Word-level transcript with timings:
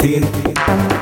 sentir. 0.00 0.99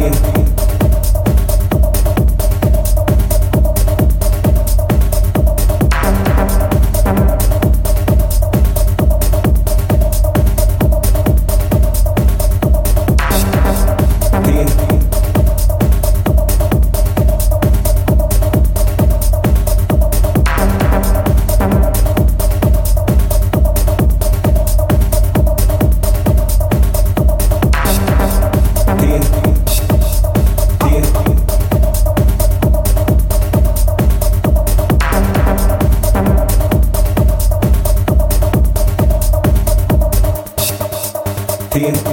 Yeah. 0.00 0.29
Deep 41.80 42.09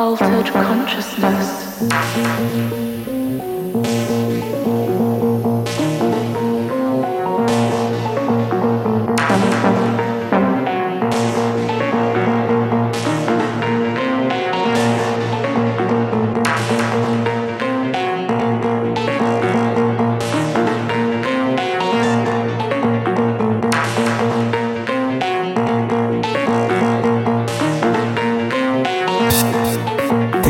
altered 0.00 0.46
consciousness. 0.46 2.99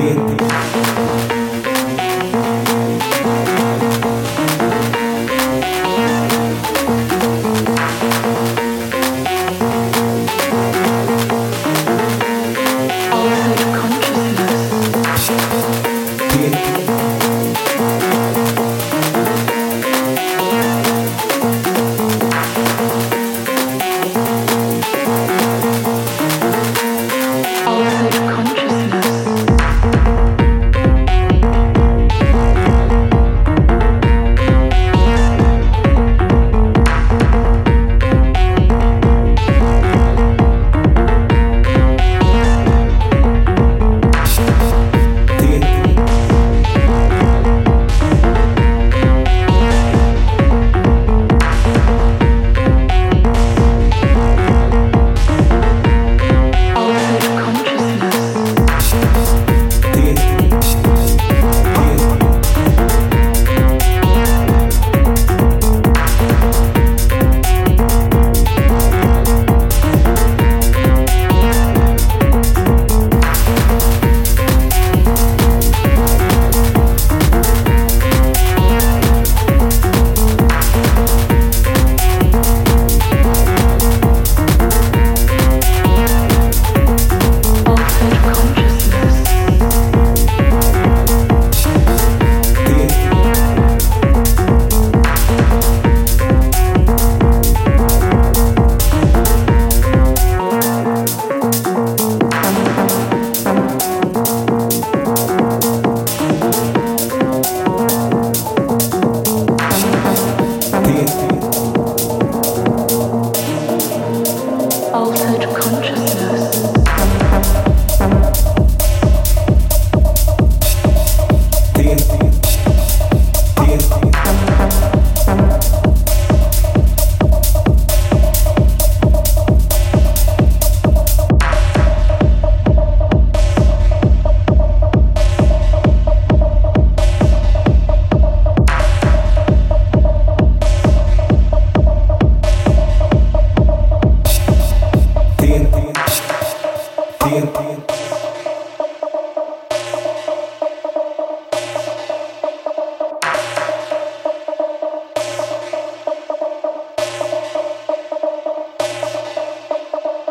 você 0.00 0.29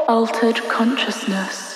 Altered 0.10 0.68
consciousness. 0.68 1.69